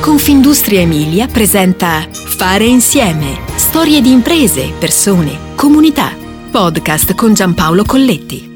Confindustria 0.00 0.80
Emilia 0.80 1.26
presenta 1.26 2.08
Fare 2.10 2.64
insieme. 2.64 3.38
Storie 3.56 4.00
di 4.00 4.10
imprese, 4.10 4.72
persone, 4.78 5.54
comunità. 5.54 6.16
Podcast 6.50 7.14
con 7.14 7.34
Giampaolo 7.34 7.84
Colletti. 7.84 8.48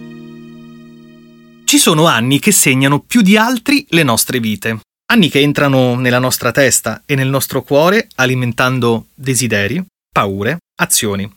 Ci 1.65 1.77
sono 1.77 2.07
anni 2.07 2.39
che 2.39 2.51
segnano 2.51 3.01
più 3.01 3.21
di 3.21 3.37
altri 3.37 3.85
le 3.91 4.03
nostre 4.03 4.41
vite. 4.41 4.81
Anni 5.13 5.29
che 5.29 5.41
entrano 5.41 5.97
nella 5.97 6.19
nostra 6.19 6.51
testa 6.51 7.03
e 7.05 7.15
nel 7.15 7.29
nostro 7.29 7.63
cuore 7.63 8.09
alimentando 8.15 9.09
desideri, 9.15 9.85
paure, 10.11 10.61
azioni. 10.81 11.31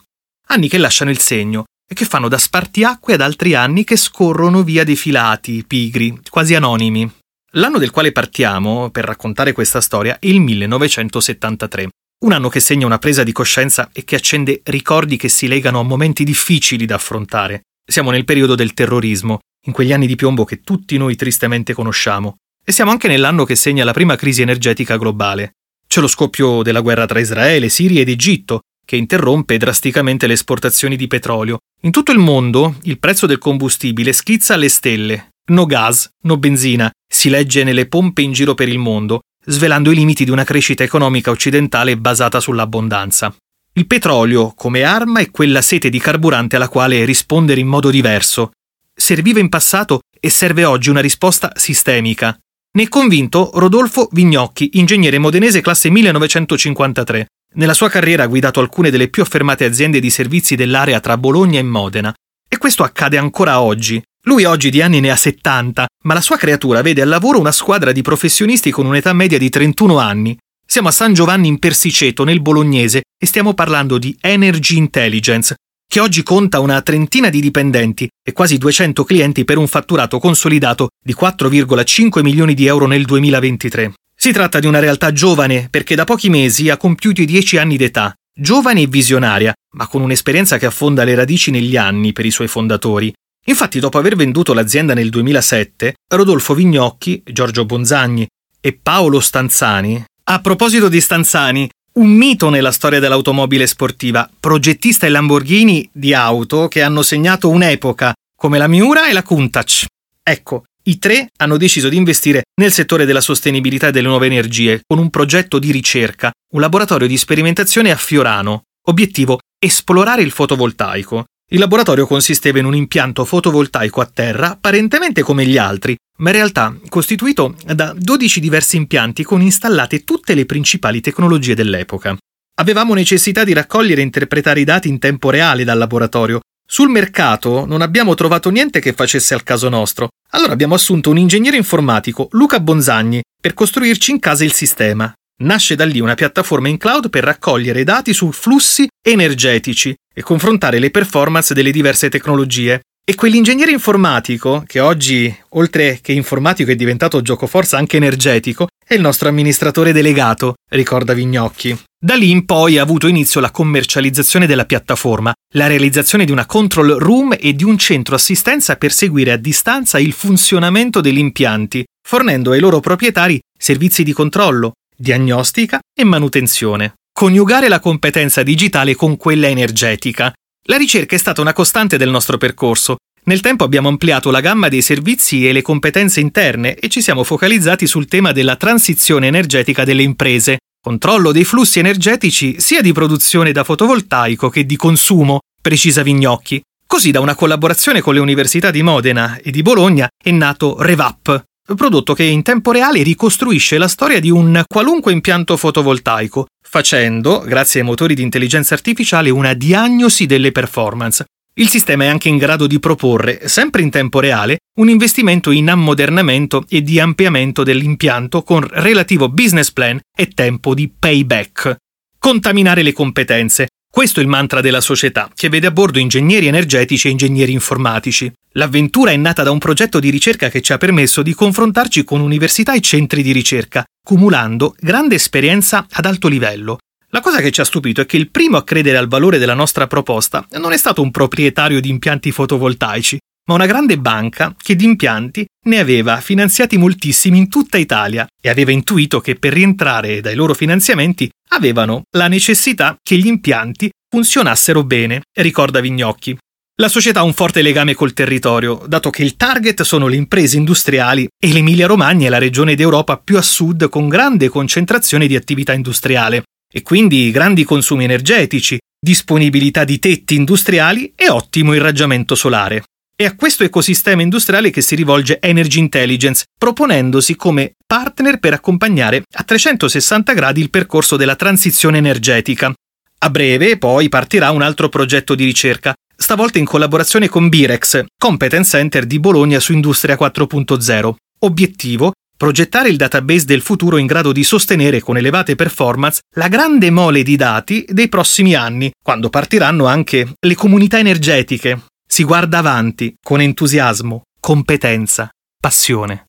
Anni 0.46 0.68
che 0.68 0.78
lasciano 0.78 1.10
il 1.10 1.18
segno 1.18 1.64
e 1.86 1.94
che 1.94 2.06
fanno 2.06 2.28
da 2.28 2.38
spartiacque 2.38 3.12
ad 3.12 3.20
altri 3.20 3.54
anni 3.54 3.84
che 3.84 3.96
scorrono 3.96 4.62
via 4.62 4.84
defilati, 4.84 5.64
pigri, 5.66 6.18
quasi 6.30 6.54
anonimi. 6.54 7.17
L'anno 7.52 7.78
del 7.78 7.90
quale 7.90 8.12
partiamo 8.12 8.90
per 8.90 9.06
raccontare 9.06 9.52
questa 9.52 9.80
storia 9.80 10.18
è 10.18 10.26
il 10.26 10.38
1973, 10.38 11.88
un 12.26 12.32
anno 12.32 12.50
che 12.50 12.60
segna 12.60 12.84
una 12.84 12.98
presa 12.98 13.22
di 13.22 13.32
coscienza 13.32 13.88
e 13.90 14.04
che 14.04 14.16
accende 14.16 14.60
ricordi 14.64 15.16
che 15.16 15.30
si 15.30 15.48
legano 15.48 15.80
a 15.80 15.84
momenti 15.84 16.24
difficili 16.24 16.84
da 16.84 16.96
affrontare. 16.96 17.62
Siamo 17.88 18.10
nel 18.10 18.26
periodo 18.26 18.54
del 18.54 18.74
terrorismo, 18.74 19.38
in 19.64 19.72
quegli 19.72 19.94
anni 19.94 20.06
di 20.06 20.14
piombo 20.14 20.44
che 20.44 20.60
tutti 20.60 20.98
noi 20.98 21.16
tristemente 21.16 21.72
conosciamo, 21.72 22.36
e 22.62 22.70
siamo 22.70 22.90
anche 22.90 23.08
nell'anno 23.08 23.46
che 23.46 23.56
segna 23.56 23.82
la 23.82 23.92
prima 23.92 24.14
crisi 24.14 24.42
energetica 24.42 24.98
globale. 24.98 25.52
C'è 25.86 26.02
lo 26.02 26.06
scoppio 26.06 26.62
della 26.62 26.80
guerra 26.80 27.06
tra 27.06 27.18
Israele, 27.18 27.70
Siria 27.70 28.02
ed 28.02 28.10
Egitto, 28.10 28.60
che 28.84 28.96
interrompe 28.96 29.56
drasticamente 29.56 30.26
le 30.26 30.34
esportazioni 30.34 30.96
di 30.96 31.06
petrolio. 31.06 31.60
In 31.82 31.92
tutto 31.92 32.12
il 32.12 32.18
mondo 32.18 32.76
il 32.82 32.98
prezzo 32.98 33.24
del 33.24 33.38
combustibile 33.38 34.12
schizza 34.12 34.52
alle 34.52 34.68
stelle. 34.68 35.30
No 35.48 35.64
gas, 35.64 36.10
no 36.22 36.36
benzina, 36.36 36.90
si 37.10 37.30
legge 37.30 37.64
nelle 37.64 37.88
pompe 37.88 38.20
in 38.20 38.32
giro 38.32 38.54
per 38.54 38.68
il 38.68 38.78
mondo, 38.78 39.20
svelando 39.46 39.90
i 39.90 39.94
limiti 39.94 40.24
di 40.24 40.30
una 40.30 40.44
crescita 40.44 40.82
economica 40.82 41.30
occidentale 41.30 41.96
basata 41.96 42.38
sull'abbondanza. 42.38 43.34
Il 43.72 43.86
petrolio, 43.86 44.52
come 44.54 44.82
arma, 44.82 45.20
è 45.20 45.30
quella 45.30 45.62
sete 45.62 45.88
di 45.88 45.98
carburante 45.98 46.56
alla 46.56 46.68
quale 46.68 47.04
rispondere 47.06 47.60
in 47.60 47.66
modo 47.66 47.88
diverso. 47.88 48.50
Serviva 48.94 49.40
in 49.40 49.48
passato 49.48 50.00
e 50.20 50.28
serve 50.28 50.66
oggi 50.66 50.90
una 50.90 51.00
risposta 51.00 51.52
sistemica. 51.54 52.36
Ne 52.72 52.82
è 52.82 52.88
convinto 52.88 53.50
Rodolfo 53.54 54.08
Vignocchi, 54.12 54.70
ingegnere 54.74 55.18
modenese 55.18 55.62
classe 55.62 55.88
1953. 55.88 57.26
Nella 57.54 57.72
sua 57.72 57.88
carriera 57.88 58.24
ha 58.24 58.26
guidato 58.26 58.60
alcune 58.60 58.90
delle 58.90 59.08
più 59.08 59.22
affermate 59.22 59.64
aziende 59.64 59.98
di 59.98 60.10
servizi 60.10 60.56
dell'area 60.56 61.00
tra 61.00 61.16
Bologna 61.16 61.58
e 61.58 61.62
Modena. 61.62 62.12
E 62.46 62.58
questo 62.58 62.82
accade 62.82 63.16
ancora 63.16 63.62
oggi, 63.62 64.02
lui 64.28 64.44
oggi 64.44 64.68
di 64.68 64.82
anni 64.82 65.00
ne 65.00 65.10
ha 65.10 65.16
70, 65.16 65.86
ma 66.04 66.12
la 66.12 66.20
sua 66.20 66.36
creatura 66.36 66.82
vede 66.82 67.00
al 67.00 67.08
lavoro 67.08 67.40
una 67.40 67.50
squadra 67.50 67.92
di 67.92 68.02
professionisti 68.02 68.70
con 68.70 68.84
un'età 68.84 69.14
media 69.14 69.38
di 69.38 69.48
31 69.48 69.96
anni. 69.96 70.36
Siamo 70.64 70.88
a 70.88 70.92
San 70.92 71.14
Giovanni 71.14 71.48
in 71.48 71.58
Persiceto, 71.58 72.24
nel 72.24 72.42
bolognese, 72.42 73.04
e 73.18 73.26
stiamo 73.26 73.54
parlando 73.54 73.96
di 73.96 74.14
Energy 74.20 74.76
Intelligence, 74.76 75.54
che 75.90 75.98
oggi 75.98 76.22
conta 76.22 76.60
una 76.60 76.82
trentina 76.82 77.30
di 77.30 77.40
dipendenti 77.40 78.06
e 78.22 78.32
quasi 78.34 78.58
200 78.58 79.02
clienti 79.02 79.46
per 79.46 79.56
un 79.56 79.66
fatturato 79.66 80.18
consolidato 80.18 80.88
di 81.02 81.16
4,5 81.18 82.20
milioni 82.20 82.52
di 82.52 82.66
euro 82.66 82.86
nel 82.86 83.06
2023. 83.06 83.94
Si 84.14 84.30
tratta 84.30 84.58
di 84.58 84.66
una 84.66 84.78
realtà 84.78 85.10
giovane 85.10 85.68
perché 85.70 85.94
da 85.94 86.04
pochi 86.04 86.28
mesi 86.28 86.68
ha 86.68 86.76
compiuto 86.76 87.22
i 87.22 87.24
10 87.24 87.56
anni 87.56 87.78
d'età, 87.78 88.12
giovane 88.38 88.82
e 88.82 88.86
visionaria, 88.88 89.54
ma 89.74 89.86
con 89.86 90.02
un'esperienza 90.02 90.58
che 90.58 90.66
affonda 90.66 91.02
le 91.04 91.14
radici 91.14 91.50
negli 91.50 91.78
anni 91.78 92.12
per 92.12 92.26
i 92.26 92.30
suoi 92.30 92.48
fondatori 92.48 93.10
Infatti, 93.48 93.80
dopo 93.80 93.96
aver 93.96 94.14
venduto 94.14 94.52
l'azienda 94.52 94.92
nel 94.92 95.08
2007, 95.08 95.94
Rodolfo 96.12 96.54
Vignocchi, 96.54 97.22
Giorgio 97.24 97.64
Bonzagni 97.64 98.26
e 98.60 98.78
Paolo 98.80 99.20
Stanzani, 99.20 100.04
a 100.24 100.40
proposito 100.40 100.88
di 100.88 101.00
Stanzani, 101.00 101.68
un 101.94 102.10
mito 102.10 102.50
nella 102.50 102.70
storia 102.70 103.00
dell'automobile 103.00 103.66
sportiva, 103.66 104.28
progettista 104.38 105.06
e 105.06 105.08
Lamborghini 105.08 105.88
di 105.90 106.12
auto 106.12 106.68
che 106.68 106.82
hanno 106.82 107.00
segnato 107.00 107.48
un'epoca, 107.48 108.12
come 108.36 108.58
la 108.58 108.68
Miura 108.68 109.08
e 109.08 109.14
la 109.14 109.22
Countach. 109.22 109.86
Ecco, 110.22 110.64
i 110.84 110.98
tre 110.98 111.28
hanno 111.38 111.56
deciso 111.56 111.88
di 111.88 111.96
investire 111.96 112.42
nel 112.60 112.72
settore 112.72 113.06
della 113.06 113.22
sostenibilità 113.22 113.88
e 113.88 113.92
delle 113.92 114.08
nuove 114.08 114.26
energie 114.26 114.82
con 114.86 114.98
un 114.98 115.08
progetto 115.08 115.58
di 115.58 115.72
ricerca, 115.72 116.30
un 116.52 116.60
laboratorio 116.60 117.08
di 117.08 117.16
sperimentazione 117.16 117.90
a 117.90 117.96
Fiorano. 117.96 118.64
Obiettivo: 118.88 119.38
esplorare 119.58 120.20
il 120.20 120.32
fotovoltaico. 120.32 121.24
Il 121.50 121.60
laboratorio 121.60 122.06
consisteva 122.06 122.58
in 122.58 122.66
un 122.66 122.74
impianto 122.74 123.24
fotovoltaico 123.24 124.02
a 124.02 124.10
terra 124.12 124.50
apparentemente 124.50 125.22
come 125.22 125.46
gli 125.46 125.56
altri, 125.56 125.96
ma 126.18 126.28
in 126.28 126.36
realtà 126.36 126.76
costituito 126.90 127.54
da 127.64 127.94
12 127.96 128.38
diversi 128.38 128.76
impianti 128.76 129.22
con 129.22 129.40
installate 129.40 130.04
tutte 130.04 130.34
le 130.34 130.44
principali 130.44 131.00
tecnologie 131.00 131.54
dell'epoca. 131.54 132.14
Avevamo 132.56 132.92
necessità 132.92 133.44
di 133.44 133.54
raccogliere 133.54 134.02
e 134.02 134.04
interpretare 134.04 134.60
i 134.60 134.64
dati 134.64 134.88
in 134.88 134.98
tempo 134.98 135.30
reale 135.30 135.64
dal 135.64 135.78
laboratorio. 135.78 136.40
Sul 136.68 136.90
mercato 136.90 137.64
non 137.64 137.80
abbiamo 137.80 138.12
trovato 138.12 138.50
niente 138.50 138.78
che 138.78 138.92
facesse 138.92 139.32
al 139.32 139.42
caso 139.42 139.70
nostro. 139.70 140.08
Allora 140.32 140.52
abbiamo 140.52 140.74
assunto 140.74 141.08
un 141.08 141.16
ingegnere 141.16 141.56
informatico, 141.56 142.28
Luca 142.32 142.60
Bonzagni, 142.60 143.22
per 143.40 143.54
costruirci 143.54 144.10
in 144.10 144.18
casa 144.18 144.44
il 144.44 144.52
sistema. 144.52 145.10
Nasce 145.40 145.76
da 145.76 145.86
lì 145.86 146.00
una 146.00 146.14
piattaforma 146.14 146.68
in 146.68 146.76
cloud 146.76 147.08
per 147.08 147.24
raccogliere 147.24 147.84
dati 147.84 148.12
su 148.12 148.32
flussi 148.32 148.86
energetici 149.00 149.94
e 150.18 150.22
confrontare 150.22 150.80
le 150.80 150.90
performance 150.90 151.54
delle 151.54 151.70
diverse 151.70 152.08
tecnologie. 152.08 152.80
E 153.08 153.14
quell'ingegnere 153.14 153.70
informatico, 153.70 154.64
che 154.66 154.80
oggi, 154.80 155.32
oltre 155.50 156.00
che 156.02 156.10
informatico, 156.10 156.72
è 156.72 156.74
diventato 156.74 157.22
giocoforza 157.22 157.78
anche 157.78 157.98
energetico, 157.98 158.66
è 158.84 158.94
il 158.94 159.00
nostro 159.00 159.28
amministratore 159.28 159.92
delegato, 159.92 160.54
ricorda 160.70 161.14
Vignocchi. 161.14 161.78
Da 161.96 162.16
lì 162.16 162.30
in 162.30 162.44
poi 162.44 162.78
ha 162.78 162.82
avuto 162.82 163.06
inizio 163.06 163.40
la 163.40 163.52
commercializzazione 163.52 164.46
della 164.46 164.66
piattaforma, 164.66 165.32
la 165.54 165.68
realizzazione 165.68 166.24
di 166.24 166.32
una 166.32 166.46
control 166.46 166.96
room 166.98 167.36
e 167.38 167.54
di 167.54 167.62
un 167.62 167.78
centro 167.78 168.16
assistenza 168.16 168.74
per 168.74 168.92
seguire 168.92 169.30
a 169.30 169.36
distanza 169.36 170.00
il 170.00 170.12
funzionamento 170.12 171.00
degli 171.00 171.18
impianti, 171.18 171.84
fornendo 172.06 172.50
ai 172.50 172.60
loro 172.60 172.80
proprietari 172.80 173.38
servizi 173.56 174.02
di 174.02 174.12
controllo, 174.12 174.72
diagnostica 174.96 175.78
e 175.96 176.04
manutenzione. 176.04 176.94
Coniugare 177.18 177.66
la 177.66 177.80
competenza 177.80 178.44
digitale 178.44 178.94
con 178.94 179.16
quella 179.16 179.48
energetica. 179.48 180.32
La 180.66 180.76
ricerca 180.76 181.16
è 181.16 181.18
stata 181.18 181.40
una 181.40 181.52
costante 181.52 181.96
del 181.96 182.10
nostro 182.10 182.38
percorso. 182.38 182.98
Nel 183.24 183.40
tempo 183.40 183.64
abbiamo 183.64 183.88
ampliato 183.88 184.30
la 184.30 184.38
gamma 184.38 184.68
dei 184.68 184.82
servizi 184.82 185.48
e 185.48 185.50
le 185.50 185.60
competenze 185.60 186.20
interne 186.20 186.76
e 186.76 186.86
ci 186.86 187.02
siamo 187.02 187.24
focalizzati 187.24 187.88
sul 187.88 188.06
tema 188.06 188.30
della 188.30 188.54
transizione 188.54 189.26
energetica 189.26 189.82
delle 189.82 190.04
imprese, 190.04 190.58
controllo 190.80 191.32
dei 191.32 191.42
flussi 191.42 191.80
energetici 191.80 192.60
sia 192.60 192.82
di 192.82 192.92
produzione 192.92 193.50
da 193.50 193.64
fotovoltaico 193.64 194.48
che 194.48 194.64
di 194.64 194.76
consumo, 194.76 195.40
precisa 195.60 196.04
Vignocchi. 196.04 196.62
Così 196.86 197.10
da 197.10 197.18
una 197.18 197.34
collaborazione 197.34 198.00
con 198.00 198.14
le 198.14 198.20
università 198.20 198.70
di 198.70 198.84
Modena 198.84 199.40
e 199.42 199.50
di 199.50 199.62
Bologna 199.62 200.06
è 200.22 200.30
nato 200.30 200.80
Revap, 200.80 201.42
prodotto 201.74 202.14
che 202.14 202.24
in 202.24 202.42
tempo 202.42 202.72
reale 202.72 203.02
ricostruisce 203.02 203.78
la 203.78 203.88
storia 203.88 204.20
di 204.20 204.30
un 204.30 204.62
qualunque 204.66 205.12
impianto 205.12 205.56
fotovoltaico, 205.56 206.46
facendo, 206.62 207.40
grazie 207.40 207.80
ai 207.80 207.86
motori 207.86 208.14
di 208.14 208.22
intelligenza 208.22 208.74
artificiale, 208.74 209.30
una 209.30 209.54
diagnosi 209.54 210.26
delle 210.26 210.52
performance. 210.52 211.24
Il 211.54 211.68
sistema 211.68 212.04
è 212.04 212.06
anche 212.06 212.28
in 212.28 212.36
grado 212.36 212.68
di 212.68 212.78
proporre, 212.78 213.48
sempre 213.48 213.82
in 213.82 213.90
tempo 213.90 214.20
reale, 214.20 214.58
un 214.78 214.88
investimento 214.88 215.50
in 215.50 215.68
ammodernamento 215.68 216.64
e 216.68 216.82
di 216.82 217.00
ampliamento 217.00 217.64
dell'impianto 217.64 218.42
con 218.42 218.64
relativo 218.70 219.28
business 219.28 219.72
plan 219.72 219.98
e 220.16 220.28
tempo 220.28 220.72
di 220.72 220.88
payback. 220.88 221.76
Contaminare 222.16 222.82
le 222.82 222.92
competenze, 222.92 223.68
questo 223.98 224.20
è 224.20 224.22
il 224.22 224.28
mantra 224.28 224.60
della 224.60 224.80
società, 224.80 225.28
che 225.34 225.48
vede 225.48 225.66
a 225.66 225.72
bordo 225.72 225.98
ingegneri 225.98 226.46
energetici 226.46 227.08
e 227.08 227.10
ingegneri 227.10 227.50
informatici. 227.50 228.32
L'avventura 228.52 229.10
è 229.10 229.16
nata 229.16 229.42
da 229.42 229.50
un 229.50 229.58
progetto 229.58 229.98
di 229.98 230.08
ricerca 230.08 230.48
che 230.50 230.60
ci 230.60 230.72
ha 230.72 230.78
permesso 230.78 231.20
di 231.20 231.34
confrontarci 231.34 232.04
con 232.04 232.20
università 232.20 232.74
e 232.74 232.80
centri 232.80 233.24
di 233.24 233.32
ricerca, 233.32 233.82
cumulando 234.00 234.76
grande 234.78 235.16
esperienza 235.16 235.84
ad 235.90 236.04
alto 236.04 236.28
livello. 236.28 236.78
La 237.08 237.20
cosa 237.20 237.40
che 237.40 237.50
ci 237.50 237.60
ha 237.60 237.64
stupito 237.64 238.00
è 238.00 238.06
che 238.06 238.16
il 238.16 238.30
primo 238.30 238.56
a 238.56 238.62
credere 238.62 238.98
al 238.98 239.08
valore 239.08 239.38
della 239.38 239.54
nostra 239.54 239.88
proposta 239.88 240.46
non 240.52 240.70
è 240.70 240.76
stato 240.76 241.02
un 241.02 241.10
proprietario 241.10 241.80
di 241.80 241.88
impianti 241.88 242.30
fotovoltaici, 242.30 243.18
ma 243.48 243.54
una 243.54 243.66
grande 243.66 243.98
banca 243.98 244.54
che 244.56 244.76
di 244.76 244.84
impianti 244.84 245.44
ne 245.68 245.78
aveva 245.78 246.20
finanziati 246.20 246.76
moltissimi 246.78 247.38
in 247.38 247.48
tutta 247.48 247.76
Italia 247.76 248.26
e 248.40 248.48
aveva 248.48 248.72
intuito 248.72 249.20
che 249.20 249.36
per 249.36 249.52
rientrare 249.52 250.20
dai 250.20 250.34
loro 250.34 250.54
finanziamenti 250.54 251.30
avevano 251.50 252.02
la 252.16 252.26
necessità 252.26 252.96
che 253.00 253.16
gli 253.16 253.26
impianti 253.26 253.90
funzionassero 254.10 254.82
bene, 254.82 255.22
ricorda 255.38 255.80
Vignocchi. 255.80 256.36
La 256.80 256.88
società 256.88 257.20
ha 257.20 257.24
un 257.24 257.34
forte 257.34 257.60
legame 257.60 257.94
col 257.94 258.12
territorio, 258.12 258.82
dato 258.86 259.10
che 259.10 259.22
il 259.22 259.36
target 259.36 259.82
sono 259.82 260.06
le 260.06 260.16
imprese 260.16 260.56
industriali 260.56 261.26
e 261.38 261.52
l'Emilia-Romagna 261.52 262.26
è 262.26 262.30
la 262.30 262.38
regione 262.38 262.74
d'Europa 262.74 263.18
più 263.18 263.36
a 263.36 263.42
sud 263.42 263.88
con 263.88 264.08
grande 264.08 264.48
concentrazione 264.48 265.26
di 265.26 265.36
attività 265.36 265.72
industriale, 265.72 266.44
e 266.72 266.82
quindi 266.82 267.30
grandi 267.30 267.64
consumi 267.64 268.04
energetici, 268.04 268.78
disponibilità 268.98 269.84
di 269.84 269.98
tetti 269.98 270.36
industriali 270.36 271.12
e 271.16 271.28
ottimo 271.28 271.74
irraggiamento 271.74 272.34
solare. 272.34 272.84
È 273.20 273.24
a 273.24 273.34
questo 273.34 273.64
ecosistema 273.64 274.22
industriale 274.22 274.70
che 274.70 274.80
si 274.80 274.94
rivolge 274.94 275.40
Energy 275.40 275.80
Intelligence, 275.80 276.44
proponendosi 276.56 277.34
come 277.34 277.74
partner 277.84 278.38
per 278.38 278.52
accompagnare 278.52 279.24
a 279.32 279.42
360 279.42 280.32
gradi 280.34 280.60
il 280.60 280.70
percorso 280.70 281.16
della 281.16 281.34
transizione 281.34 281.98
energetica. 281.98 282.72
A 283.18 283.30
breve 283.30 283.76
poi 283.76 284.08
partirà 284.08 284.52
un 284.52 284.62
altro 284.62 284.88
progetto 284.88 285.34
di 285.34 285.44
ricerca, 285.44 285.92
stavolta 286.16 286.60
in 286.60 286.64
collaborazione 286.64 287.28
con 287.28 287.48
Birex, 287.48 288.04
Competence 288.16 288.78
Center 288.78 289.04
di 289.04 289.18
Bologna 289.18 289.58
su 289.58 289.72
Industria 289.72 290.16
4.0. 290.16 291.14
Obiettivo 291.40 292.12
progettare 292.36 292.88
il 292.88 292.96
database 292.96 293.46
del 293.46 293.62
futuro 293.62 293.96
in 293.96 294.06
grado 294.06 294.30
di 294.30 294.44
sostenere 294.44 295.00
con 295.00 295.16
elevate 295.16 295.56
performance 295.56 296.20
la 296.36 296.46
grande 296.46 296.88
mole 296.90 297.24
di 297.24 297.34
dati 297.34 297.84
dei 297.88 298.08
prossimi 298.08 298.54
anni, 298.54 298.92
quando 299.02 299.28
partiranno 299.28 299.86
anche 299.86 300.34
le 300.38 300.54
comunità 300.54 301.00
energetiche. 301.00 301.87
Si 302.10 302.24
guarda 302.24 302.56
avanti 302.58 303.14
con 303.22 303.42
entusiasmo, 303.42 304.22
competenza, 304.40 305.28
passione. 305.60 306.24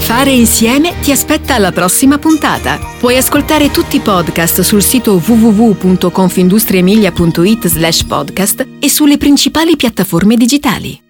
Fare 0.00 0.32
insieme 0.32 0.98
ti 1.00 1.12
aspetta 1.12 1.54
alla 1.54 1.72
prossima 1.72 2.18
puntata. 2.18 2.78
Puoi 2.98 3.16
ascoltare 3.16 3.70
tutti 3.70 3.96
i 3.96 4.00
podcast 4.00 4.60
sul 4.60 4.82
sito 4.82 5.22
www.confindustriemilia.it 5.24 7.66
slash 7.68 8.04
podcast 8.04 8.66
e 8.80 8.90
sulle 8.90 9.16
principali 9.16 9.76
piattaforme 9.76 10.36
digitali. 10.36 11.03